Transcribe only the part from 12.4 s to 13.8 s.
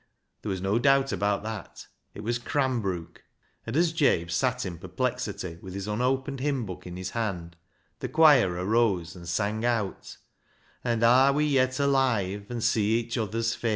And see each other's face."